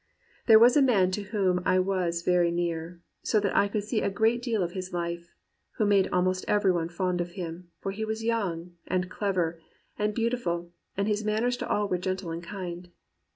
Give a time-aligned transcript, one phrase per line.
[0.17, 3.83] *'* There was a man to whom I was very near, so that I could
[3.83, 5.35] see a great deal of his life,
[5.73, 9.61] who made almost every one fond of him, for he was young, and clever,
[9.99, 12.89] and beautiful, and his manners to all were gentle and kind.